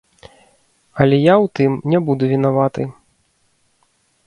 Але 1.03 1.19
я 1.23 1.35
ў 1.43 1.47
тым 1.59 1.71
не 1.93 1.99
буду 2.09 2.23
вінаваты. 2.33 2.83